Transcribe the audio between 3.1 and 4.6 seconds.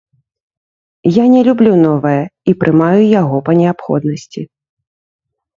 яго па неабходнасці.